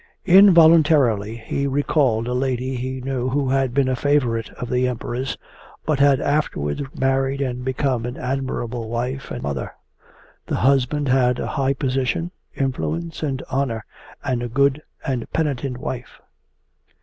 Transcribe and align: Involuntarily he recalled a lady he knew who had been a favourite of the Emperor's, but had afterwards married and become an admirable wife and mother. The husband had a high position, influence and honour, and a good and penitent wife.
Involuntarily 0.25 1.35
he 1.37 1.67
recalled 1.67 2.27
a 2.27 2.33
lady 2.33 2.75
he 2.75 3.01
knew 3.01 3.29
who 3.29 3.49
had 3.51 3.71
been 3.71 3.87
a 3.87 3.95
favourite 3.95 4.49
of 4.53 4.67
the 4.67 4.87
Emperor's, 4.87 5.37
but 5.85 5.99
had 5.99 6.19
afterwards 6.19 6.81
married 6.97 7.39
and 7.39 7.63
become 7.63 8.07
an 8.07 8.17
admirable 8.17 8.89
wife 8.89 9.29
and 9.29 9.43
mother. 9.43 9.71
The 10.47 10.55
husband 10.55 11.07
had 11.07 11.37
a 11.37 11.45
high 11.45 11.73
position, 11.75 12.31
influence 12.55 13.21
and 13.21 13.43
honour, 13.51 13.85
and 14.23 14.41
a 14.41 14.49
good 14.49 14.81
and 15.05 15.31
penitent 15.33 15.77
wife. 15.77 16.19